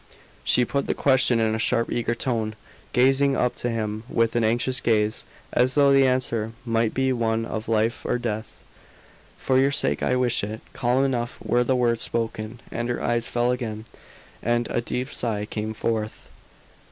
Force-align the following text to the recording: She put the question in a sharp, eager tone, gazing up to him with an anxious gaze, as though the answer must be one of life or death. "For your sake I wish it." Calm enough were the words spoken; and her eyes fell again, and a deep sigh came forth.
She 0.43 0.65
put 0.65 0.87
the 0.87 0.95
question 0.95 1.39
in 1.39 1.53
a 1.53 1.59
sharp, 1.59 1.91
eager 1.91 2.15
tone, 2.15 2.55
gazing 2.91 3.35
up 3.35 3.55
to 3.57 3.69
him 3.69 4.03
with 4.09 4.35
an 4.35 4.43
anxious 4.43 4.79
gaze, 4.79 5.25
as 5.53 5.75
though 5.75 5.93
the 5.93 6.07
answer 6.07 6.53
must 6.65 6.95
be 6.95 7.13
one 7.13 7.45
of 7.45 7.69
life 7.69 8.03
or 8.03 8.17
death. 8.17 8.51
"For 9.37 9.59
your 9.59 9.69
sake 9.69 10.01
I 10.01 10.15
wish 10.15 10.43
it." 10.43 10.61
Calm 10.73 11.05
enough 11.05 11.37
were 11.39 11.63
the 11.63 11.75
words 11.75 12.01
spoken; 12.01 12.61
and 12.71 12.89
her 12.89 12.99
eyes 12.99 13.29
fell 13.29 13.51
again, 13.51 13.85
and 14.41 14.67
a 14.71 14.81
deep 14.81 15.11
sigh 15.13 15.45
came 15.45 15.75
forth. 15.75 16.29